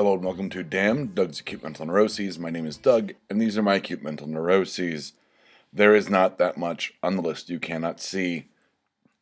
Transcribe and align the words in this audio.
Hello 0.00 0.14
and 0.14 0.24
welcome 0.24 0.48
to 0.48 0.64
Damn 0.64 1.08
Doug's 1.08 1.40
Acute 1.40 1.62
Mental 1.62 1.84
Neuroses. 1.84 2.38
My 2.38 2.48
name 2.48 2.64
is 2.64 2.78
Doug, 2.78 3.12
and 3.28 3.38
these 3.38 3.58
are 3.58 3.62
my 3.62 3.74
acute 3.74 4.02
mental 4.02 4.26
neuroses. 4.26 5.12
There 5.74 5.94
is 5.94 6.08
not 6.08 6.38
that 6.38 6.56
much 6.56 6.94
on 7.02 7.16
the 7.16 7.22
list 7.22 7.50
you 7.50 7.60
cannot 7.60 8.00
see. 8.00 8.46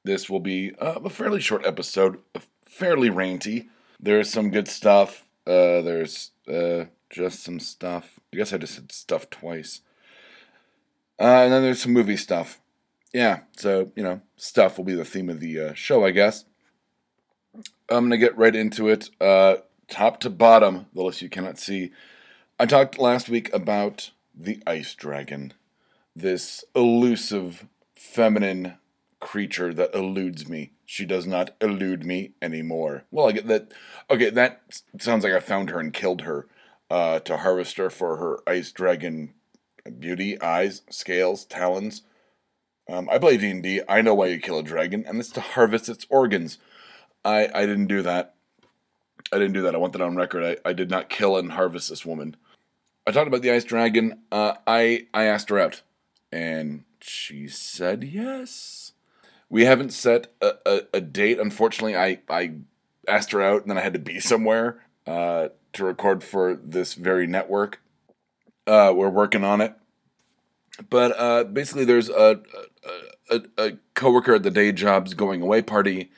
This 0.04 0.30
will 0.30 0.38
be 0.38 0.76
uh, 0.76 1.00
a 1.04 1.10
fairly 1.10 1.40
short 1.40 1.66
episode, 1.66 2.18
fairly 2.64 3.10
ranty. 3.10 3.66
There's 3.98 4.30
some 4.30 4.52
good 4.52 4.68
stuff. 4.68 5.26
Uh, 5.44 5.82
there's 5.82 6.30
uh, 6.46 6.84
just 7.10 7.42
some 7.42 7.58
stuff. 7.58 8.20
I 8.32 8.36
guess 8.36 8.52
I 8.52 8.58
just 8.58 8.76
said 8.76 8.92
stuff 8.92 9.28
twice. 9.30 9.80
Uh, 11.18 11.42
and 11.42 11.52
then 11.52 11.62
there's 11.62 11.82
some 11.82 11.92
movie 11.92 12.16
stuff. 12.16 12.60
Yeah, 13.12 13.40
so, 13.56 13.90
you 13.96 14.04
know, 14.04 14.20
stuff 14.36 14.78
will 14.78 14.84
be 14.84 14.94
the 14.94 15.04
theme 15.04 15.28
of 15.28 15.40
the 15.40 15.58
uh, 15.58 15.74
show, 15.74 16.04
I 16.04 16.12
guess. 16.12 16.44
I'm 17.88 18.08
going 18.08 18.10
to 18.10 18.16
get 18.16 18.38
right 18.38 18.54
into 18.54 18.88
it. 18.88 19.10
Top 19.88 20.20
to 20.20 20.30
bottom, 20.30 20.86
the 20.94 21.02
list 21.02 21.22
you 21.22 21.28
cannot 21.28 21.58
see. 21.58 21.92
I 22.58 22.66
talked 22.66 22.98
last 22.98 23.28
week 23.28 23.52
about 23.54 24.10
the 24.34 24.62
ice 24.66 24.94
dragon, 24.94 25.54
this 26.14 26.64
elusive 26.74 27.66
feminine 27.94 28.74
creature 29.20 29.72
that 29.74 29.94
eludes 29.94 30.48
me. 30.48 30.72
She 30.84 31.04
does 31.04 31.26
not 31.26 31.54
elude 31.60 32.04
me 32.04 32.32
anymore. 32.40 33.04
Well, 33.10 33.28
I 33.28 33.32
get 33.32 33.48
that. 33.48 33.72
Okay, 34.10 34.30
that 34.30 34.82
sounds 34.98 35.24
like 35.24 35.32
I 35.32 35.40
found 35.40 35.70
her 35.70 35.80
and 35.80 35.92
killed 35.92 36.22
her 36.22 36.46
uh, 36.90 37.20
to 37.20 37.38
harvest 37.38 37.76
her 37.78 37.90
for 37.90 38.16
her 38.16 38.38
ice 38.46 38.72
dragon 38.72 39.34
beauty, 39.98 40.40
eyes, 40.40 40.82
scales, 40.90 41.44
talons. 41.44 42.02
Um, 42.88 43.08
I 43.10 43.18
play 43.18 43.36
D&D. 43.36 43.82
I 43.88 44.02
know 44.02 44.14
why 44.14 44.26
you 44.26 44.38
kill 44.38 44.58
a 44.58 44.62
dragon, 44.62 45.04
and 45.06 45.18
it's 45.18 45.30
to 45.32 45.40
harvest 45.40 45.88
its 45.88 46.06
organs. 46.08 46.58
I, 47.24 47.48
I 47.54 47.66
didn't 47.66 47.86
do 47.86 48.02
that. 48.02 48.34
I 49.32 49.38
didn't 49.38 49.54
do 49.54 49.62
that. 49.62 49.74
I 49.74 49.78
want 49.78 49.92
that 49.92 50.02
on 50.02 50.16
record. 50.16 50.58
I, 50.64 50.68
I 50.68 50.72
did 50.72 50.90
not 50.90 51.08
kill 51.08 51.36
and 51.36 51.52
harvest 51.52 51.88
this 51.88 52.06
woman. 52.06 52.36
I 53.06 53.10
talked 53.10 53.28
about 53.28 53.42
the 53.42 53.50
ice 53.50 53.64
dragon. 53.64 54.20
Uh, 54.30 54.54
I 54.66 55.06
I 55.14 55.24
asked 55.24 55.48
her 55.50 55.58
out, 55.58 55.82
and 56.30 56.84
she 57.00 57.48
said 57.48 58.04
yes. 58.04 58.92
We 59.50 59.64
haven't 59.64 59.94
set 59.94 60.26
a, 60.42 60.52
a, 60.66 60.80
a 60.94 61.00
date. 61.00 61.38
Unfortunately, 61.38 61.96
I 61.96 62.20
I 62.28 62.54
asked 63.06 63.32
her 63.32 63.42
out, 63.42 63.62
and 63.62 63.70
then 63.70 63.78
I 63.78 63.82
had 63.82 63.94
to 63.94 63.98
be 63.98 64.20
somewhere 64.20 64.82
uh, 65.06 65.48
to 65.74 65.84
record 65.84 66.22
for 66.22 66.54
this 66.54 66.94
very 66.94 67.26
network. 67.26 67.80
Uh, 68.66 68.92
we're 68.94 69.08
working 69.08 69.44
on 69.44 69.62
it, 69.62 69.74
but 70.90 71.18
uh, 71.18 71.44
basically, 71.44 71.86
there's 71.86 72.10
a, 72.10 72.40
a, 73.30 73.36
a, 73.36 73.42
a 73.56 73.72
coworker 73.94 74.34
at 74.34 74.42
the 74.42 74.50
day 74.50 74.72
job's 74.72 75.14
going 75.14 75.40
away 75.40 75.62
party 75.62 76.10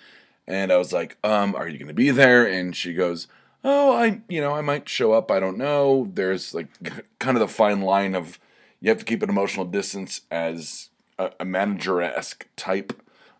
and 0.47 0.73
I 0.73 0.77
was 0.77 0.93
like, 0.93 1.17
um, 1.23 1.55
are 1.55 1.69
you 1.69 1.79
going 1.79 1.89
to 1.89 1.95
be 1.95 2.11
there? 2.11 2.47
And 2.47 2.75
she 2.75 2.95
goes, 2.95 3.29
oh, 3.65 3.95
I, 3.95 4.21
you 4.29 4.41
know, 4.41 4.53
I 4.53 4.61
might 4.61 4.89
show 4.89 5.13
up. 5.13 5.31
I 5.31 5.41
don't 5.41 5.59
know. 5.59 6.11
There's 6.13 6.55
like 6.55 6.69
kind 7.19 7.37
of 7.37 7.41
the 7.41 7.49
fine 7.49 7.81
line 7.81 8.15
of 8.15 8.39
you 8.81 8.89
have 8.89 8.99
to 8.99 9.05
keep 9.05 9.23
an 9.23 9.29
emotional 9.29 9.67
distance 9.67 10.23
as 10.31 10.89
a, 11.19 11.33
a 11.41 11.45
manager 11.45 12.01
esque 12.01 12.47
type. 12.57 12.93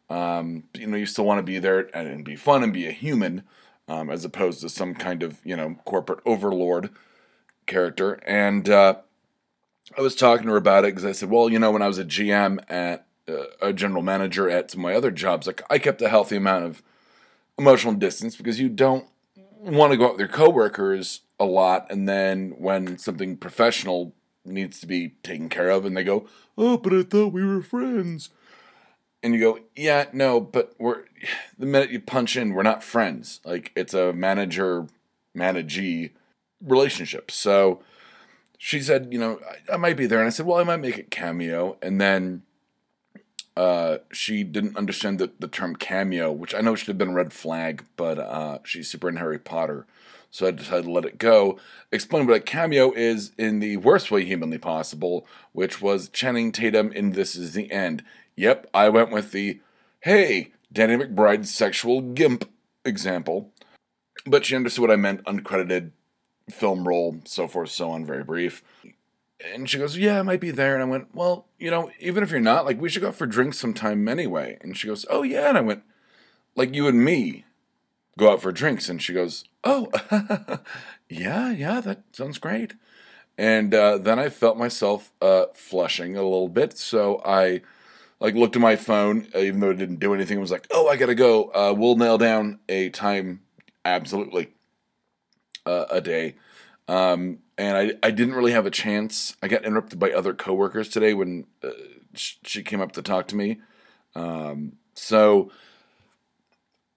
Um, 0.09 0.65
you 0.75 0.87
know, 0.87 0.97
you 0.97 1.07
still 1.07 1.25
want 1.25 1.39
to 1.39 1.43
be 1.43 1.59
there 1.59 1.89
and, 1.97 2.09
and, 2.09 2.25
be 2.25 2.37
fun 2.37 2.65
and 2.65 2.73
be 2.73 2.87
a 2.87 2.91
human, 2.91 3.45
um, 3.87 4.11
as 4.11 4.25
opposed 4.25 4.61
to 4.61 4.69
some 4.69 4.95
kind 4.95 5.23
of 5.23 5.39
you 5.45 5.57
know 5.57 5.77
corporate 5.85 6.19
overlord 6.27 6.91
character. 7.67 8.15
And 8.27 8.69
uh, 8.69 8.97
I 9.97 10.01
was 10.01 10.17
talking 10.17 10.47
to 10.47 10.53
her 10.53 10.59
about 10.59 10.85
it 10.85 10.89
because 10.89 11.05
I 11.05 11.13
said, 11.13 11.31
well, 11.31 11.49
you 11.49 11.61
know, 11.61 11.71
when 11.71 11.83
I 11.83 11.89
was 11.89 11.99
a 11.99 12.05
GM 12.05 12.59
at 12.69 13.07
uh, 13.29 13.45
a 13.63 13.73
general 13.73 14.03
manager 14.03 14.51
at 14.51 14.73
some 14.73 14.81
of 14.81 14.83
my 14.83 14.95
other 14.95 15.13
jobs, 15.13 15.47
like 15.47 15.63
I 15.71 15.79
kept 15.79 16.03
a 16.03 16.09
healthy 16.09 16.37
amount 16.37 16.65
of 16.65 16.83
emotional 17.61 17.93
distance 17.93 18.37
because 18.37 18.59
you 18.59 18.71
don't 18.71 19.05
want 19.59 19.93
to 19.93 19.99
go 19.99 20.07
out 20.07 20.13
with 20.13 20.21
your 20.21 20.29
coworkers 20.29 21.21
a 21.39 21.45
lot 21.45 21.87
and 21.91 22.09
then 22.09 22.55
when 22.57 22.97
something 22.97 23.37
professional 23.37 24.15
needs 24.47 24.81
to 24.81 24.87
be 24.87 25.11
taken 25.23 25.51
care 25.51 25.69
of 25.69 25.85
and 25.85 25.95
they 25.95 26.03
go, 26.03 26.27
"Oh, 26.57 26.79
but 26.79 26.95
I 26.95 27.03
thought 27.03 27.35
we 27.35 27.45
were 27.45 27.61
friends." 27.63 28.31
And 29.23 29.35
you 29.35 29.41
go, 29.41 29.61
"Yeah, 29.77 30.07
no, 30.15 30.41
but 30.41 30.73
we're 30.79 31.05
the 31.59 31.67
minute 31.67 31.91
you 31.91 32.01
punch 32.01 32.35
in, 32.35 32.55
we're 32.55 32.63
not 32.63 32.83
friends. 32.83 33.41
Like 33.45 33.73
it's 33.77 33.93
a 33.93 34.15
manager 34.15 34.87
managee 35.35 36.13
relationship." 36.63 37.31
So 37.31 37.83
she 38.57 38.81
said, 38.81 39.09
"You 39.13 39.19
know, 39.19 39.41
I, 39.69 39.75
I 39.75 39.77
might 39.77 39.99
be 39.99 40.07
there." 40.07 40.21
And 40.21 40.27
I 40.27 40.31
said, 40.31 40.47
"Well, 40.47 40.59
I 40.59 40.65
might 40.65 40.81
make 40.81 40.97
it 40.97 41.11
cameo." 41.11 41.77
And 41.83 42.01
then 42.01 42.43
uh, 43.61 43.99
she 44.11 44.43
didn't 44.43 44.79
understand 44.79 45.19
the, 45.19 45.31
the 45.39 45.47
term 45.47 45.77
cameo, 45.77 46.33
which 46.33 46.55
I 46.55 46.63
know 46.63 46.75
should 46.75 46.89
have 46.89 46.97
been 46.97 47.11
a 47.11 47.13
red 47.13 47.31
flag, 47.31 47.85
but 47.95 48.19
uh, 48.19 48.61
she's 48.65 48.89
super 48.89 49.11
in 49.11 49.17
Harry 49.17 49.39
Potter. 49.39 49.87
So 50.31 50.47
I 50.47 50.51
decided 50.51 50.87
to 50.87 50.91
let 50.91 51.05
it 51.05 51.19
go. 51.19 51.59
Explain 51.93 52.27
what 52.27 52.37
a 52.37 52.41
cameo 52.41 52.91
is 52.93 53.33
in 53.37 53.59
the 53.59 53.77
worst 53.77 54.11
way 54.11 54.25
humanly 54.25 54.57
possible, 54.57 55.27
which 55.53 55.83
was 55.83 56.09
Channing 56.09 56.53
Tatum 56.53 56.91
in 56.91 57.11
This 57.11 57.37
Is 57.37 57.53
the 57.53 57.71
End. 57.71 58.03
Yep, 58.35 58.71
I 58.73 58.89
went 58.89 59.11
with 59.11 59.31
the, 59.33 59.61
hey, 60.01 60.53
Danny 60.73 60.97
McBride's 60.97 61.55
sexual 61.55 62.01
gimp 62.01 62.49
example. 62.87 63.53
But 64.25 64.47
she 64.47 64.57
understood 64.57 64.81
what 64.81 64.91
I 64.91 64.97
meant, 64.97 65.23
uncredited 65.25 65.91
film 66.51 66.89
role, 66.89 67.21
so 67.27 67.47
forth, 67.47 67.73
so 67.73 67.91
on, 67.91 68.07
very 68.07 68.25
brief. 68.25 68.63
And 69.53 69.69
she 69.69 69.79
goes, 69.79 69.97
Yeah, 69.97 70.19
I 70.21 70.23
might 70.23 70.41
be 70.41 70.51
there. 70.51 70.75
And 70.75 70.83
I 70.83 70.87
went, 70.87 71.15
Well, 71.15 71.47
you 71.59 71.71
know, 71.71 71.91
even 71.99 72.23
if 72.23 72.31
you're 72.31 72.41
not, 72.41 72.65
like, 72.65 72.81
we 72.81 72.89
should 72.89 73.03
go 73.03 73.09
out 73.09 73.15
for 73.15 73.27
drinks 73.27 73.59
sometime 73.59 74.07
anyway. 74.09 74.59
And 74.61 74.77
she 74.77 74.87
goes, 74.87 75.07
Oh, 75.09 75.23
yeah. 75.23 75.49
And 75.49 75.59
I 75.59 75.63
went, 75.63 75.83
Like, 76.55 76.75
you 76.75 76.87
and 76.89 77.05
me 77.05 77.45
go 78.19 78.33
out 78.33 78.43
for 78.43 78.53
drinks. 78.53 78.89
And 78.89 79.01
she 79.03 79.13
goes, 79.13 79.45
Oh, 79.65 79.91
yeah, 81.09 81.51
yeah, 81.51 81.81
that 81.81 82.03
sounds 82.13 82.39
great. 82.39 82.75
And 83.39 83.73
uh, 83.75 83.99
then 83.99 84.19
I 84.19 84.29
felt 84.29 84.59
myself 84.59 85.13
uh, 85.23 85.47
flushing 85.55 86.17
a 86.17 86.23
little 86.23 86.49
bit. 86.49 86.77
So 86.77 87.23
I, 87.25 87.63
like, 88.19 88.35
looked 88.35 88.57
at 88.57 88.63
my 88.63 88.77
phone, 88.77 89.29
uh, 89.35 89.39
even 89.39 89.61
though 89.61 89.71
it 89.71 89.79
didn't 89.79 90.01
do 90.01 90.15
anything. 90.15 90.37
I 90.37 90.41
was 90.41 90.51
like, 90.51 90.67
Oh, 90.71 90.89
I 90.89 90.97
got 90.97 91.07
to 91.07 91.15
go. 91.15 91.45
Uh, 91.55 91.75
we'll 91.77 91.97
nail 91.97 92.19
down 92.19 92.61
a 92.69 92.91
time, 92.91 93.41
absolutely, 93.85 94.53
uh, 95.65 95.87
a 95.91 96.01
day. 96.01 96.35
Um, 96.89 97.39
and 97.61 97.77
I, 97.77 98.07
I 98.07 98.11
didn't 98.11 98.35
really 98.35 98.53
have 98.53 98.65
a 98.65 98.71
chance. 98.71 99.37
I 99.43 99.49
got 99.49 99.67
interrupted 99.67 99.99
by 99.99 100.13
other 100.13 100.33
coworkers 100.33 100.89
today 100.89 101.13
when 101.13 101.47
uh, 101.63 101.69
she 102.15 102.63
came 102.63 102.81
up 102.81 102.93
to 102.93 103.03
talk 103.03 103.29
to 103.29 103.37
me. 103.37 103.61
Um, 104.15 104.79
so 104.95 105.53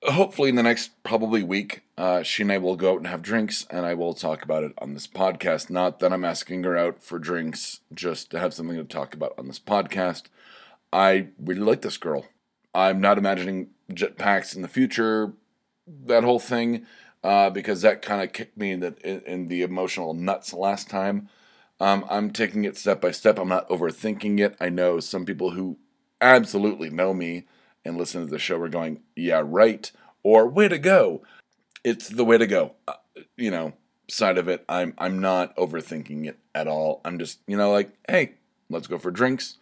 hopefully 0.03 0.47
in 0.47 0.55
the 0.55 0.63
next 0.63 0.91
probably 1.03 1.43
week, 1.43 1.83
uh, 1.97 2.23
she 2.23 2.43
and 2.43 2.51
I 2.51 2.59
will 2.59 2.77
go 2.77 2.93
out 2.93 2.99
and 2.99 3.07
have 3.07 3.21
drinks, 3.21 3.67
and 3.69 3.85
I 3.85 3.93
will 3.93 4.13
talk 4.13 4.41
about 4.41 4.63
it 4.63 4.71
on 4.77 4.93
this 4.93 5.05
podcast. 5.05 5.69
Not 5.69 5.99
that 5.99 6.13
I'm 6.13 6.23
asking 6.23 6.63
her 6.63 6.77
out 6.77 7.03
for 7.03 7.19
drinks, 7.19 7.81
just 7.93 8.31
to 8.31 8.39
have 8.39 8.53
something 8.53 8.77
to 8.77 8.85
talk 8.85 9.13
about 9.13 9.33
on 9.37 9.47
this 9.47 9.59
podcast. 9.59 10.23
I 10.93 11.27
really 11.37 11.59
like 11.59 11.81
this 11.81 11.97
girl. 11.97 12.25
I'm 12.73 13.01
not 13.01 13.17
imagining 13.17 13.67
jetpacks 13.91 14.55
in 14.55 14.61
the 14.61 14.69
future, 14.69 15.33
that 16.05 16.23
whole 16.23 16.39
thing 16.39 16.85
uh, 17.23 17.49
because 17.49 17.81
that 17.81 18.01
kind 18.01 18.21
of 18.21 18.33
kicked 18.33 18.57
me 18.57 18.71
in 18.71 18.79
the, 18.81 19.31
in, 19.31 19.47
the 19.47 19.61
emotional 19.61 20.13
nuts 20.13 20.53
last 20.53 20.89
time. 20.89 21.29
Um, 21.79 22.05
I'm 22.09 22.31
taking 22.31 22.65
it 22.65 22.77
step 22.77 23.01
by 23.01 23.11
step. 23.11 23.39
I'm 23.39 23.49
not 23.49 23.67
overthinking 23.69 24.39
it. 24.39 24.55
I 24.59 24.69
know 24.69 24.99
some 24.99 25.25
people 25.25 25.51
who 25.51 25.77
absolutely 26.21 26.89
know 26.89 27.13
me 27.13 27.45
and 27.83 27.97
listen 27.97 28.23
to 28.23 28.31
the 28.31 28.39
show 28.39 28.59
are 28.61 28.69
going, 28.69 29.01
yeah, 29.15 29.41
right, 29.43 29.91
or 30.23 30.47
way 30.47 30.67
to 30.67 30.77
go. 30.77 31.23
It's 31.83 32.07
the 32.07 32.25
way 32.25 32.37
to 32.37 32.47
go. 32.47 32.73
Uh, 32.87 32.93
you 33.35 33.51
know, 33.51 33.73
side 34.09 34.37
of 34.37 34.47
it. 34.47 34.63
I'm 34.69 34.93
I'm 34.97 35.19
not 35.19 35.55
overthinking 35.57 36.27
it 36.27 36.39
at 36.55 36.67
all. 36.67 37.01
I'm 37.03 37.19
just 37.19 37.39
you 37.47 37.57
know 37.57 37.71
like, 37.71 37.91
hey, 38.07 38.35
let's 38.69 38.87
go 38.87 38.97
for 38.97 39.11
drinks. 39.11 39.57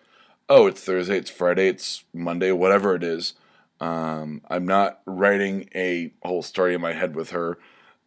Oh, 0.50 0.68
it's 0.68 0.84
Thursday. 0.84 1.18
It's 1.18 1.30
Friday. 1.30 1.68
It's 1.68 2.04
Monday. 2.14 2.52
Whatever 2.52 2.96
it 2.96 3.04
is. 3.04 3.34
Um, 3.82 4.42
I'm 4.48 4.66
not 4.66 5.02
writing 5.08 5.68
a 5.74 6.14
whole 6.24 6.44
story 6.44 6.76
in 6.76 6.82
my 6.82 6.94
head 6.94 7.16
with 7.16 7.32
her. 7.32 7.58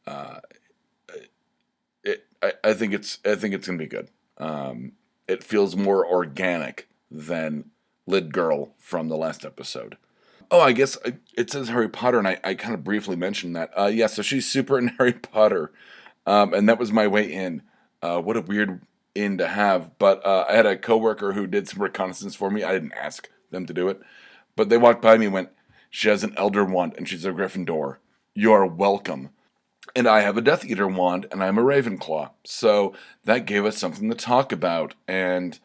Uh, 0.06 0.38
it, 2.04 2.24
I, 2.40 2.52
I 2.62 2.74
think 2.74 2.94
it's 2.94 3.18
I 3.24 3.34
think 3.34 3.54
it's 3.54 3.66
gonna 3.66 3.78
be 3.78 3.86
good. 3.86 4.08
Um, 4.38 4.92
it 5.26 5.42
feels 5.42 5.74
more 5.74 6.06
organic 6.06 6.88
than 7.10 7.70
Lid 8.06 8.32
Girl 8.32 8.74
from 8.78 9.08
the 9.08 9.16
last 9.16 9.44
episode. 9.44 9.96
Oh, 10.50 10.60
I 10.60 10.72
guess 10.72 10.96
it 11.36 11.50
says 11.50 11.68
Harry 11.70 11.88
Potter, 11.88 12.18
and 12.18 12.28
I, 12.28 12.38
I 12.44 12.54
kind 12.54 12.74
of 12.74 12.84
briefly 12.84 13.16
mentioned 13.16 13.56
that. 13.56 13.76
Uh, 13.76 13.86
yeah, 13.86 14.06
so 14.06 14.22
she's 14.22 14.48
super 14.48 14.78
in 14.78 14.88
Harry 14.98 15.14
Potter, 15.14 15.72
um, 16.24 16.54
and 16.54 16.68
that 16.68 16.78
was 16.78 16.92
my 16.92 17.08
way 17.08 17.32
in. 17.32 17.62
Uh, 18.00 18.20
what 18.20 18.36
a 18.36 18.42
weird 18.42 18.82
in 19.14 19.38
to 19.38 19.48
have, 19.48 19.98
but 19.98 20.24
uh, 20.24 20.44
I 20.48 20.54
had 20.54 20.66
a 20.66 20.76
coworker 20.76 21.32
who 21.32 21.46
did 21.48 21.68
some 21.68 21.82
reconnaissance 21.82 22.36
for 22.36 22.50
me. 22.50 22.62
I 22.62 22.72
didn't 22.72 22.92
ask 22.92 23.28
them 23.50 23.66
to 23.66 23.74
do 23.74 23.88
it, 23.88 24.00
but 24.54 24.68
they 24.68 24.76
walked 24.76 25.02
by 25.02 25.16
me 25.16 25.24
and 25.24 25.34
went, 25.34 25.48
she 25.94 26.08
has 26.08 26.24
an 26.24 26.34
Elder 26.36 26.64
Wand 26.64 26.94
and 26.96 27.08
she's 27.08 27.24
a 27.24 27.30
Gryffindor. 27.30 27.98
You 28.34 28.52
are 28.52 28.66
welcome. 28.66 29.30
And 29.94 30.08
I 30.08 30.22
have 30.22 30.36
a 30.36 30.40
Death 30.40 30.64
Eater 30.64 30.88
wand 30.88 31.28
and 31.30 31.40
I'm 31.40 31.56
a 31.56 31.62
Ravenclaw. 31.62 32.32
So 32.42 32.94
that 33.22 33.46
gave 33.46 33.64
us 33.64 33.78
something 33.78 34.10
to 34.10 34.16
talk 34.16 34.50
about. 34.50 34.94
And 35.06 35.56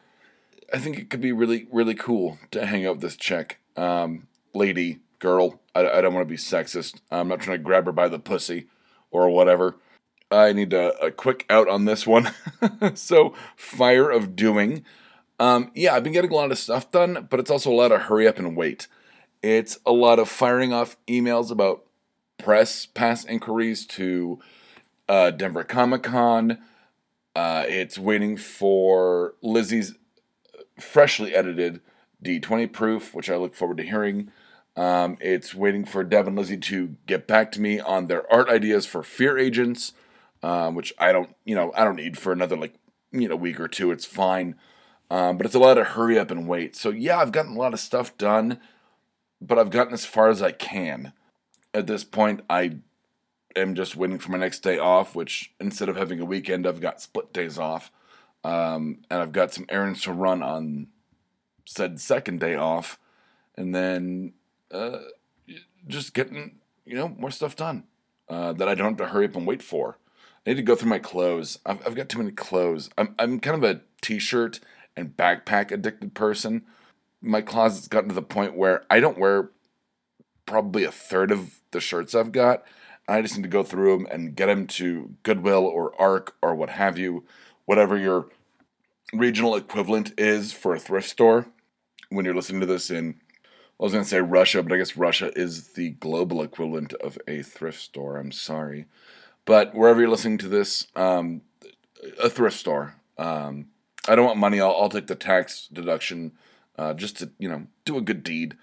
I 0.72 0.78
think 0.78 1.00
it 1.00 1.10
could 1.10 1.20
be 1.20 1.32
really, 1.32 1.66
really 1.72 1.96
cool 1.96 2.38
to 2.52 2.64
hang 2.64 2.86
out 2.86 2.92
with 2.92 3.00
this 3.00 3.16
chick. 3.16 3.58
Um, 3.76 4.28
lady, 4.54 5.00
girl. 5.18 5.60
I, 5.74 5.88
I 5.88 6.00
don't 6.00 6.14
want 6.14 6.28
to 6.28 6.32
be 6.32 6.38
sexist. 6.38 7.00
I'm 7.10 7.26
not 7.26 7.40
trying 7.40 7.58
to 7.58 7.64
grab 7.64 7.86
her 7.86 7.92
by 7.92 8.06
the 8.06 8.20
pussy 8.20 8.68
or 9.10 9.30
whatever. 9.30 9.78
I 10.30 10.52
need 10.52 10.72
a, 10.72 10.96
a 11.04 11.10
quick 11.10 11.44
out 11.50 11.68
on 11.68 11.86
this 11.86 12.06
one. 12.06 12.30
so, 12.94 13.34
Fire 13.56 14.08
of 14.08 14.36
Doing. 14.36 14.84
Um, 15.40 15.72
yeah, 15.74 15.96
I've 15.96 16.04
been 16.04 16.12
getting 16.12 16.30
a 16.30 16.36
lot 16.36 16.52
of 16.52 16.58
stuff 16.58 16.92
done, 16.92 17.26
but 17.28 17.40
it's 17.40 17.50
also 17.50 17.72
a 17.72 17.74
lot 17.74 17.90
of 17.90 18.02
hurry 18.02 18.28
up 18.28 18.38
and 18.38 18.56
wait. 18.56 18.86
It's 19.42 19.78
a 19.86 19.92
lot 19.92 20.18
of 20.18 20.28
firing 20.28 20.72
off 20.72 20.96
emails 21.08 21.50
about 21.50 21.84
press 22.38 22.86
pass 22.86 23.24
inquiries 23.24 23.86
to 23.86 24.38
uh, 25.08 25.30
Denver 25.30 25.64
Comic 25.64 26.02
Con. 26.02 26.58
Uh, 27.34 27.64
it's 27.66 27.98
waiting 27.98 28.36
for 28.36 29.34
Lizzie's 29.42 29.94
freshly 30.78 31.34
edited 31.34 31.80
D20 32.24 32.72
proof, 32.72 33.14
which 33.14 33.30
I 33.30 33.36
look 33.36 33.54
forward 33.54 33.78
to 33.78 33.82
hearing. 33.84 34.30
Um, 34.76 35.16
it's 35.20 35.54
waiting 35.54 35.84
for 35.84 36.04
Deb 36.04 36.26
and 36.26 36.36
Lizzie 36.36 36.56
to 36.56 36.96
get 37.06 37.26
back 37.26 37.52
to 37.52 37.60
me 37.60 37.80
on 37.80 38.06
their 38.06 38.30
art 38.32 38.48
ideas 38.48 38.86
for 38.86 39.02
Fear 39.02 39.38
Agents, 39.38 39.92
um, 40.42 40.74
which 40.74 40.92
I 40.98 41.12
don't, 41.12 41.34
you 41.44 41.54
know, 41.54 41.72
I 41.76 41.84
don't 41.84 41.96
need 41.96 42.18
for 42.18 42.32
another 42.32 42.56
like, 42.56 42.74
you 43.12 43.28
know, 43.28 43.36
week 43.36 43.58
or 43.58 43.68
two. 43.68 43.90
It's 43.90 44.06
fine. 44.06 44.54
Um, 45.10 45.36
but 45.36 45.44
it's 45.44 45.56
a 45.56 45.60
lot 45.60 45.76
of 45.76 45.88
hurry 45.88 46.18
up 46.18 46.30
and 46.30 46.46
wait. 46.46 46.76
So 46.76 46.90
yeah, 46.90 47.18
I've 47.18 47.32
gotten 47.32 47.56
a 47.56 47.58
lot 47.58 47.74
of 47.74 47.80
stuff 47.80 48.16
done, 48.16 48.60
but 49.40 49.58
I've 49.58 49.70
gotten 49.70 49.92
as 49.92 50.04
far 50.04 50.28
as 50.28 50.42
I 50.42 50.52
can. 50.52 51.12
At 51.72 51.86
this 51.86 52.04
point, 52.04 52.42
I 52.50 52.78
am 53.56 53.74
just 53.74 53.96
waiting 53.96 54.18
for 54.18 54.32
my 54.32 54.38
next 54.38 54.60
day 54.60 54.78
off, 54.78 55.14
which 55.14 55.52
instead 55.60 55.88
of 55.88 55.96
having 55.96 56.20
a 56.20 56.24
weekend, 56.24 56.66
I've 56.66 56.80
got 56.80 57.00
split 57.00 57.32
days 57.32 57.58
off. 57.58 57.90
Um, 58.42 59.00
and 59.10 59.20
I've 59.20 59.32
got 59.32 59.52
some 59.52 59.66
errands 59.68 60.02
to 60.02 60.12
run 60.12 60.42
on 60.42 60.88
said 61.66 62.00
second 62.00 62.40
day 62.40 62.54
off. 62.54 62.98
And 63.56 63.74
then 63.74 64.32
uh, 64.70 64.98
just 65.86 66.14
getting, 66.14 66.56
you 66.84 66.96
know, 66.96 67.08
more 67.08 67.30
stuff 67.30 67.56
done 67.56 67.84
uh, 68.28 68.52
that 68.54 68.68
I 68.68 68.74
don't 68.74 68.98
have 68.98 69.08
to 69.08 69.12
hurry 69.12 69.26
up 69.26 69.36
and 69.36 69.46
wait 69.46 69.62
for. 69.62 69.98
I 70.46 70.50
need 70.50 70.56
to 70.56 70.62
go 70.62 70.74
through 70.74 70.88
my 70.88 70.98
clothes. 70.98 71.58
I've, 71.66 71.86
I've 71.86 71.94
got 71.94 72.08
too 72.08 72.18
many 72.18 72.32
clothes. 72.32 72.88
I'm, 72.96 73.14
I'm 73.18 73.40
kind 73.40 73.62
of 73.62 73.70
a 73.70 73.82
t 74.00 74.18
shirt 74.18 74.60
and 74.96 75.16
backpack 75.16 75.70
addicted 75.70 76.14
person. 76.14 76.64
My 77.22 77.42
closet's 77.42 77.88
gotten 77.88 78.08
to 78.08 78.14
the 78.14 78.22
point 78.22 78.56
where 78.56 78.84
I 78.90 79.00
don't 79.00 79.18
wear 79.18 79.50
probably 80.46 80.84
a 80.84 80.92
third 80.92 81.30
of 81.30 81.60
the 81.70 81.80
shirts 81.80 82.14
I've 82.14 82.32
got. 82.32 82.64
I 83.08 83.22
just 83.22 83.36
need 83.36 83.42
to 83.42 83.48
go 83.48 83.62
through 83.62 83.98
them 83.98 84.06
and 84.10 84.34
get 84.34 84.46
them 84.46 84.66
to 84.68 85.14
Goodwill 85.22 85.64
or 85.66 86.00
ARC 86.00 86.36
or 86.42 86.54
what 86.54 86.70
have 86.70 86.98
you, 86.98 87.24
whatever 87.64 87.96
your 87.96 88.26
regional 89.12 89.56
equivalent 89.56 90.12
is 90.18 90.52
for 90.52 90.74
a 90.74 90.78
thrift 90.78 91.08
store. 91.08 91.46
When 92.08 92.24
you're 92.24 92.34
listening 92.34 92.60
to 92.60 92.66
this 92.66 92.90
in, 92.90 93.16
I 93.78 93.82
was 93.82 93.92
going 93.92 94.04
to 94.04 94.10
say 94.10 94.20
Russia, 94.20 94.62
but 94.62 94.72
I 94.72 94.78
guess 94.78 94.96
Russia 94.96 95.32
is 95.36 95.68
the 95.68 95.90
global 95.90 96.42
equivalent 96.42 96.92
of 96.94 97.18
a 97.26 97.42
thrift 97.42 97.80
store. 97.80 98.16
I'm 98.16 98.32
sorry. 98.32 98.86
But 99.44 99.74
wherever 99.74 100.00
you're 100.00 100.10
listening 100.10 100.38
to 100.38 100.48
this, 100.48 100.86
um, 100.94 101.42
a 102.22 102.30
thrift 102.30 102.56
store. 102.56 102.94
Um, 103.18 103.66
I 104.08 104.14
don't 104.14 104.26
want 104.26 104.38
money. 104.38 104.60
I'll, 104.60 104.76
I'll 104.78 104.88
take 104.88 105.06
the 105.06 105.14
tax 105.14 105.68
deduction 105.72 106.32
uh, 106.80 106.94
just 106.94 107.18
to, 107.18 107.30
you 107.38 107.48
know, 107.48 107.66
do 107.84 107.98
a 107.98 108.00
good 108.00 108.22
deed. 108.22 108.56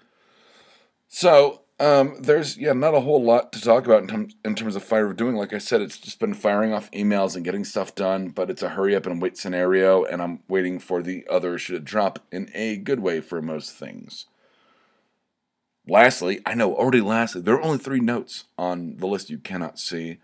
So 1.06 1.62
um, 1.78 2.16
there's 2.20 2.58
yeah 2.58 2.72
not 2.72 2.94
a 2.94 3.00
whole 3.00 3.22
lot 3.22 3.52
to 3.52 3.60
talk 3.60 3.86
about 3.86 4.02
in, 4.02 4.08
terms 4.08 4.34
in 4.44 4.56
terms 4.56 4.74
of 4.74 4.82
fire 4.82 5.06
of 5.06 5.16
doing. 5.16 5.36
Like 5.36 5.52
I 5.52 5.58
said, 5.58 5.80
it's 5.80 5.98
just 5.98 6.18
been 6.18 6.34
firing 6.34 6.72
off 6.72 6.90
emails 6.90 7.36
and 7.36 7.44
getting 7.44 7.64
stuff 7.64 7.94
done, 7.94 8.30
but 8.30 8.50
it's 8.50 8.62
a 8.62 8.70
hurry 8.70 8.96
up 8.96 9.06
and 9.06 9.22
wait 9.22 9.38
scenario, 9.38 10.02
and 10.02 10.20
I'm 10.20 10.40
waiting 10.48 10.80
for 10.80 11.00
the 11.00 11.24
other 11.30 11.58
should 11.58 11.84
drop 11.84 12.18
in 12.32 12.50
a 12.54 12.76
good 12.76 12.98
way 13.00 13.20
for 13.20 13.40
most 13.40 13.72
things. 13.72 14.26
Lastly, 15.86 16.40
I 16.44 16.54
know 16.54 16.74
already 16.74 17.00
lastly, 17.00 17.40
there 17.40 17.54
are 17.54 17.62
only 17.62 17.78
three 17.78 18.00
notes 18.00 18.44
on 18.58 18.96
the 18.96 19.06
list 19.06 19.30
you 19.30 19.38
cannot 19.38 19.78
see. 19.78 20.18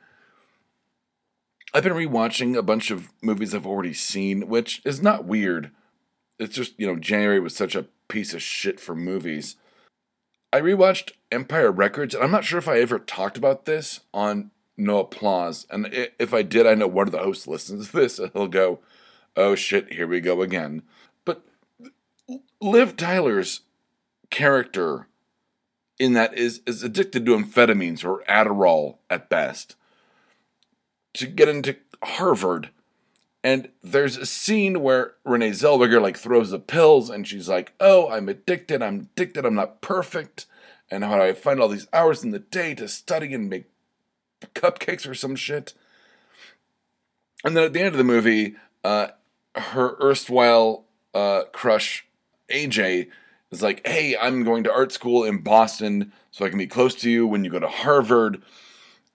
I've 1.73 1.85
been 1.85 1.93
rewatching 1.93 2.57
a 2.57 2.63
bunch 2.63 2.91
of 2.91 3.09
movies 3.23 3.55
I've 3.55 3.67
already 3.67 3.95
seen, 3.95 4.49
which 4.49 4.83
is 4.85 5.01
not 5.01 5.25
weird. 5.25 5.71
It's 6.39 6.55
just, 6.55 6.75
you 6.79 6.87
know, 6.87 6.97
January 6.97 7.41
was 7.41 7.55
such 7.55 7.75
a 7.75 7.87
piece 8.09 8.35
of 8.35 8.43
shit 8.43 8.81
for 8.81 8.95
movies 8.95 9.57
I 10.55 10.61
rewatched 10.61 11.11
Empire 11.33 11.73
Records, 11.73 12.15
and 12.15 12.23
I'm 12.23 12.31
not 12.31 12.45
sure 12.45 12.61
if 12.61 12.69
I 12.69 12.79
ever 12.79 13.01
talked 13.01 13.37
about 13.37 13.65
this 13.65 14.03
on 14.15 14.53
No 14.77 15.01
Applause. 15.01 15.67
And 15.69 15.89
if 15.93 16.33
I 16.33 16.43
did, 16.43 16.65
I 16.65 16.77
know 16.77 16.87
one 16.87 17.09
of 17.09 17.13
the 17.13 17.19
hosts 17.19 17.49
listens 17.49 17.91
to 17.91 17.97
this, 17.97 18.21
and 18.21 18.31
he'll 18.33 18.47
go, 18.47 18.79
"Oh 19.37 19.57
shit, 19.57 19.93
here 19.95 20.07
we 20.07 20.21
go 20.21 20.43
again." 20.43 20.83
But 21.25 21.45
Liv 22.61 22.97
Tyler's 22.97 23.63
character 24.31 25.09
in 25.99 26.13
that 26.13 26.35
is 26.35 26.61
is 26.69 26.85
addicted 26.85 27.27
to 27.27 27.37
amphetamines 27.37 28.05
or 28.05 28.23
Adderall 28.29 28.99
at 29.11 29.29
best 29.29 29.75
to 31.15 31.27
get 31.27 31.49
into 31.49 31.79
Harvard. 32.01 32.71
And 33.45 33.69
there's 33.83 34.17
a 34.17 34.25
scene 34.25 34.81
where 34.81 35.17
Renee 35.23 35.51
Zellweger 35.51 36.01
like 36.01 36.17
throws 36.17 36.51
the 36.51 36.59
pills 36.59 37.11
and 37.11 37.29
she's 37.29 37.47
like, 37.47 37.75
"Oh, 37.79 38.09
I'm 38.09 38.31
addicted. 38.31 38.83
I'm 38.83 39.01
addicted. 39.01 39.45
I'm 39.45 39.55
not 39.55 39.83
perfect." 39.83 40.47
And 40.91 41.05
how 41.05 41.17
do 41.17 41.23
I 41.23 41.35
find 41.35 41.61
all 41.61 41.69
these 41.69 41.87
hours 41.93 42.25
in 42.25 42.31
the 42.31 42.39
day 42.39 42.75
to 42.75 42.89
study 42.89 43.35
and 43.35 43.51
make 43.51 43.67
cupcakes 44.55 45.07
or 45.07 45.15
some 45.15 45.37
shit? 45.37 45.75
And 47.45 47.55
then 47.55 47.65
at 47.65 47.75
the 47.75 47.81
end 47.81 47.89
of 47.89 47.99
the 47.99 48.05
movie, 48.05 48.57
uh, 48.83 49.09
her 49.55 49.97
erstwhile 50.01 50.87
uh, 51.13 51.43
crush 51.53 52.07
AJ 52.49 53.09
is 53.51 53.63
like, 53.63 53.87
"Hey, 53.87 54.17
I'm 54.17 54.45
going 54.45 54.65
to 54.65 54.73
art 54.73 54.91
school 54.91 55.23
in 55.23 55.43
Boston, 55.43 56.13
so 56.31 56.47
I 56.47 56.49
can 56.49 56.59
be 56.59 56.67
close 56.67 56.95
to 56.97 57.11
you 57.11 57.27
when 57.27 57.45
you 57.45 57.51
go 57.51 57.59
to 57.59 57.69
Harvard." 57.69 58.43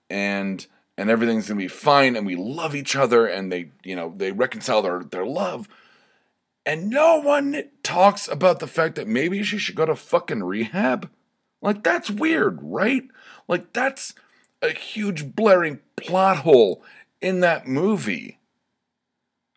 And 0.08 0.64
and 1.00 1.08
everything's 1.08 1.48
gonna 1.48 1.56
be 1.56 1.66
fine 1.66 2.14
and 2.14 2.26
we 2.26 2.36
love 2.36 2.74
each 2.74 2.94
other 2.94 3.26
and 3.26 3.50
they 3.50 3.70
you 3.82 3.96
know 3.96 4.12
they 4.18 4.32
reconcile 4.32 4.82
their 4.82 5.02
their 5.02 5.24
love. 5.24 5.66
And 6.66 6.90
no 6.90 7.18
one 7.18 7.64
talks 7.82 8.28
about 8.28 8.58
the 8.58 8.66
fact 8.66 8.96
that 8.96 9.08
maybe 9.08 9.42
she 9.42 9.56
should 9.56 9.76
go 9.76 9.86
to 9.86 9.96
fucking 9.96 10.42
rehab? 10.42 11.08
Like 11.62 11.82
that's 11.82 12.10
weird 12.10 12.58
right? 12.60 13.04
Like 13.48 13.72
that's 13.72 14.14
a 14.60 14.72
huge 14.72 15.34
blaring 15.34 15.80
plot 15.96 16.38
hole 16.38 16.84
in 17.22 17.40
that 17.40 17.66
movie. 17.66 18.38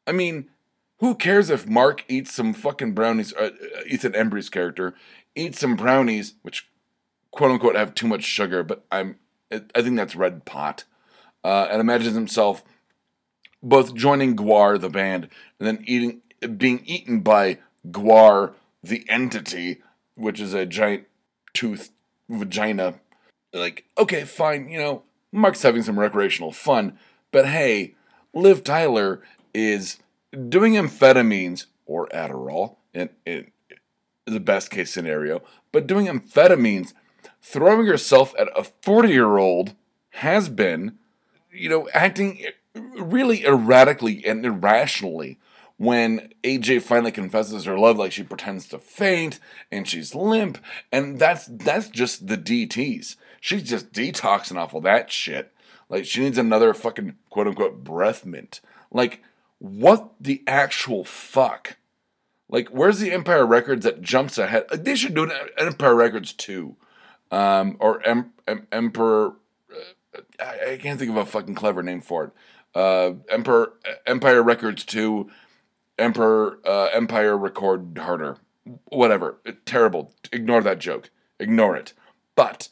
I 0.07 0.13
mean 0.13 0.50
who 1.00 1.13
cares 1.13 1.50
if 1.50 1.67
mark 1.67 2.05
eats 2.07 2.33
some 2.33 2.53
fucking 2.53 2.93
brownies 2.93 3.33
uh, 3.33 3.50
uh 3.51 3.81
ethan 3.88 4.15
embry's 4.15 4.50
character 4.50 4.95
eats 5.35 5.59
some 5.59 5.75
brownies 5.75 6.35
which 6.43 6.69
quote 7.31 7.51
unquote 7.51 7.75
have 7.75 7.93
too 7.93 8.07
much 8.07 8.23
sugar 8.23 8.63
but 8.63 8.85
i'm 8.89 9.17
i 9.51 9.81
think 9.81 9.97
that's 9.97 10.15
red 10.15 10.45
pot 10.45 10.85
uh, 11.43 11.67
and 11.69 11.81
imagines 11.81 12.15
himself 12.15 12.63
both 13.62 13.95
joining 13.95 14.35
GWAR, 14.35 14.79
the 14.79 14.89
band, 14.89 15.29
and 15.59 15.67
then 15.67 15.83
eating, 15.88 16.21
being 16.57 16.81
eaten 16.85 17.21
by 17.21 17.59
GWAR, 17.89 18.53
the 18.83 19.05
entity, 19.09 19.81
which 20.15 20.39
is 20.39 20.53
a 20.53 20.65
giant 20.65 21.05
tooth 21.53 21.91
vagina. 22.29 22.95
Like, 23.53 23.85
okay, 23.97 24.25
fine, 24.25 24.67
you 24.69 24.77
know, 24.77 25.03
Mark's 25.31 25.62
having 25.62 25.83
some 25.83 26.00
recreational 26.00 26.51
fun, 26.51 26.97
but 27.31 27.47
hey, 27.47 27.95
Liv 28.33 28.63
Tyler 28.63 29.21
is 29.53 30.00
doing 30.50 30.73
amphetamines 30.73 31.65
or 31.85 32.07
Adderall 32.07 32.75
in, 32.93 33.09
in 33.25 33.51
the 34.25 34.39
best 34.39 34.69
case 34.69 34.91
scenario, 34.91 35.41
but 35.71 35.88
doing 35.88 36.07
amphetamines, 36.07 36.93
throwing 37.41 37.85
herself 37.85 38.33
at 38.38 38.47
a 38.57 38.63
40 38.63 39.09
year 39.09 39.38
old 39.38 39.75
has 40.12 40.50
been 40.50 40.97
you 41.53 41.69
know, 41.69 41.89
acting 41.93 42.45
really 42.75 43.45
erratically 43.45 44.25
and 44.25 44.45
irrationally 44.45 45.39
when 45.77 46.31
AJ 46.43 46.81
finally 46.83 47.12
confesses 47.12 47.65
her 47.65 47.77
love, 47.77 47.98
like 47.98 48.12
she 48.12 48.24
pretends 48.24 48.67
to 48.67 48.79
faint 48.79 49.39
and 49.72 49.88
she's 49.88 50.15
limp, 50.15 50.57
and 50.91 51.19
that's 51.19 51.48
that's 51.48 51.89
just 51.89 52.27
the 52.27 52.38
DTS. 52.38 53.15
She's 53.41 53.63
just 53.63 53.91
detoxing 53.91 54.57
off 54.57 54.74
of 54.74 54.83
that 54.83 55.12
shit. 55.12 55.51
Like 55.89 56.05
she 56.05 56.22
needs 56.22 56.38
another 56.38 56.74
fucking 56.74 57.15
quote 57.29 57.48
unquote 57.48 57.83
breath 57.83 58.25
mint. 58.25 58.62
Like 58.91 59.24
what 59.60 60.13
the 60.19 60.43
actual 60.48 61.03
fuck? 61.03 61.77
Like 62.50 62.69
where's 62.69 63.00
the 63.00 63.12
Empire 63.12 63.45
Records 63.45 63.83
that 63.83 64.01
jumps 64.01 64.38
ahead? 64.38 64.65
They 64.72 64.95
should 64.95 65.15
do 65.15 65.24
an 65.24 65.31
Empire 65.57 65.95
Records 65.95 66.33
two, 66.33 66.77
um, 67.31 67.77
or 67.79 68.05
em- 68.07 68.31
em- 68.48 68.67
Emperor 68.72 69.33
I, 70.39 70.72
I, 70.72 70.77
can't 70.77 71.00
think 71.00 71.12
of 71.12 71.17
a 71.17 71.25
fucking 71.25 71.55
clever 71.55 71.84
name 71.84 72.01
for 72.01 72.25
it. 72.25 72.32
Uh, 72.75 73.13
Emperor 73.29 73.74
Empire 74.05 74.41
Records 74.41 74.84
Two, 74.84 75.29
Emperor 75.98 76.60
uh, 76.65 76.89
Empire 76.93 77.38
Record 77.38 77.98
Harder, 77.98 78.38
whatever. 78.86 79.38
It, 79.46 79.65
terrible. 79.65 80.13
Ignore 80.32 80.62
that 80.62 80.79
joke. 80.79 81.10
Ignore 81.39 81.75
it. 81.75 81.93
But 82.36 82.70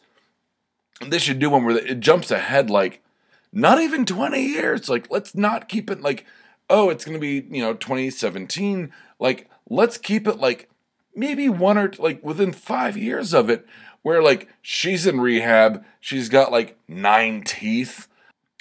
this 1.08 1.24
should 1.24 1.40
do 1.40 1.50
one 1.50 1.66
where 1.66 1.78
it 1.78 2.00
jumps 2.00 2.32
ahead 2.32 2.70
like 2.70 3.04
not 3.52 3.80
even 3.80 4.06
20 4.06 4.42
years. 4.42 4.90
Like 4.90 5.10
let's 5.12 5.36
not 5.36 5.70
keep 5.70 5.90
it 5.90 6.02
like 6.02 6.26
oh 6.70 6.90
it's 6.90 7.06
gonna 7.06 7.20
be 7.20 7.46
you 7.50 7.62
know 7.62 7.74
2017. 7.74 8.92
Like 9.20 9.50
let's 9.70 9.98
keep 9.98 10.28
it 10.28 10.38
like 10.38 10.70
maybe 11.16 11.50
one 11.50 11.78
or 11.78 11.92
like 11.98 12.24
within 12.24 12.52
five 12.52 12.98
years 12.98 13.34
of 13.34 13.50
it 13.50 13.66
where 14.02 14.22
like 14.22 14.50
she's 14.62 15.06
in 15.06 15.22
rehab, 15.22 15.84
she's 16.00 16.30
got 16.30 16.52
like 16.52 16.78
nine 16.88 17.44
teeth. 17.44 18.08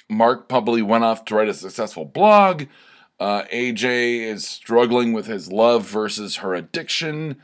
Mark 0.09 0.49
probably 0.49 0.81
went 0.81 1.03
off 1.03 1.25
to 1.25 1.35
write 1.35 1.47
a 1.47 1.53
successful 1.53 2.05
blog. 2.05 2.65
Uh, 3.19 3.43
AJ 3.53 4.21
is 4.21 4.47
struggling 4.47 5.13
with 5.13 5.27
his 5.27 5.51
love 5.51 5.87
versus 5.87 6.37
her 6.37 6.53
addiction. 6.53 7.37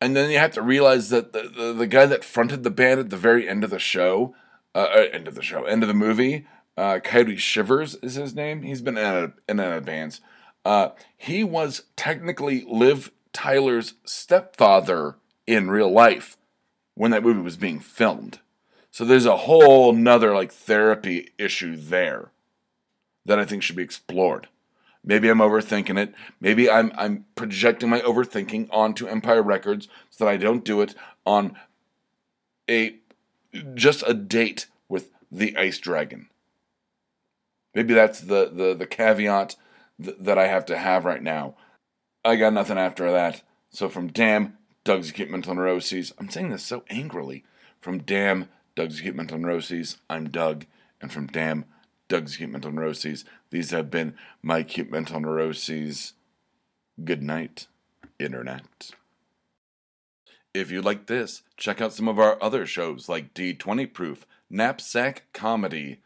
And 0.00 0.14
then 0.14 0.30
you 0.30 0.38
have 0.38 0.52
to 0.52 0.62
realize 0.62 1.10
that 1.10 1.32
the, 1.32 1.42
the, 1.42 1.72
the 1.72 1.86
guy 1.86 2.06
that 2.06 2.24
fronted 2.24 2.62
the 2.62 2.70
band 2.70 3.00
at 3.00 3.10
the 3.10 3.16
very 3.16 3.48
end 3.48 3.64
of 3.64 3.70
the 3.70 3.78
show, 3.78 4.34
uh, 4.74 4.88
uh 4.94 5.06
end 5.12 5.26
of 5.26 5.34
the 5.34 5.42
show, 5.42 5.64
end 5.64 5.82
of 5.82 5.88
the 5.88 5.94
movie, 5.94 6.46
uh, 6.76 7.00
Coyote 7.00 7.36
Shivers 7.36 7.96
is 7.96 8.14
his 8.14 8.34
name. 8.34 8.62
He's 8.62 8.80
been 8.80 8.96
in 8.96 9.04
an, 9.04 9.32
in 9.48 9.60
an 9.60 9.72
advance. 9.72 10.20
Uh, 10.64 10.90
he 11.16 11.44
was 11.44 11.84
technically 11.96 12.64
Liv 12.68 13.10
Tyler's 13.32 13.94
stepfather 14.04 15.16
in 15.46 15.70
real 15.70 15.90
life 15.90 16.36
when 16.94 17.10
that 17.10 17.22
movie 17.22 17.40
was 17.40 17.56
being 17.56 17.80
filmed. 17.80 18.40
So 18.90 19.04
there's 19.04 19.26
a 19.26 19.36
whole 19.38 19.92
nother 19.92 20.34
like 20.34 20.52
therapy 20.52 21.30
issue 21.38 21.76
there 21.76 22.30
that 23.24 23.38
I 23.38 23.44
think 23.44 23.62
should 23.62 23.76
be 23.76 23.82
explored. 23.82 24.48
Maybe 25.04 25.28
I'm 25.28 25.38
overthinking 25.38 25.98
it. 25.98 26.14
Maybe 26.40 26.70
I'm 26.70 26.92
I'm 26.96 27.24
projecting 27.34 27.88
my 27.88 28.00
overthinking 28.00 28.68
onto 28.70 29.06
Empire 29.06 29.42
Records 29.42 29.88
so 30.10 30.24
that 30.24 30.30
I 30.30 30.36
don't 30.36 30.64
do 30.64 30.80
it 30.82 30.94
on 31.24 31.56
a 32.68 32.96
just 33.74 34.04
a 34.06 34.14
date 34.14 34.66
with 34.88 35.10
the 35.30 35.56
Ice 35.56 35.78
Dragon. 35.78 36.28
Maybe 37.74 37.94
that's 37.94 38.20
the 38.20 38.50
the 38.52 38.74
the 38.74 38.86
caveat 38.86 39.56
th- 40.02 40.16
that 40.20 40.38
I 40.38 40.48
have 40.48 40.66
to 40.66 40.76
have 40.76 41.04
right 41.04 41.22
now. 41.22 41.54
I 42.24 42.36
got 42.36 42.52
nothing 42.52 42.78
after 42.78 43.10
that. 43.10 43.42
So 43.70 43.88
from 43.88 44.08
damn 44.08 44.58
Doug's 44.84 45.10
acute 45.10 45.30
mental 45.30 45.54
neuroses, 45.54 46.12
I'm 46.18 46.28
saying 46.28 46.50
this 46.50 46.62
so 46.62 46.84
angrily. 46.90 47.44
From 47.80 48.00
damn 48.00 48.48
Doug's 48.74 49.00
acute 49.00 49.16
mental 49.16 49.38
neuroses, 49.38 49.96
I'm 50.08 50.28
Doug, 50.28 50.66
and 51.00 51.10
from 51.10 51.28
damn 51.28 51.64
Doug's 52.08 52.34
acute 52.34 52.50
mental 52.50 52.72
neuroses, 52.72 53.24
these 53.50 53.70
have 53.70 53.90
been 53.90 54.14
my 54.42 54.58
acute 54.58 54.90
mental 54.90 55.20
neuroses. 55.20 56.12
Good 57.02 57.22
night, 57.22 57.68
Internet. 58.18 58.90
If 60.52 60.70
you 60.70 60.82
like 60.82 61.06
this, 61.06 61.42
check 61.56 61.80
out 61.80 61.92
some 61.94 62.08
of 62.08 62.18
our 62.18 62.42
other 62.42 62.66
shows 62.66 63.08
like 63.08 63.32
D20 63.32 63.92
Proof, 63.94 64.26
Knapsack 64.50 65.24
Comedy, 65.32 66.00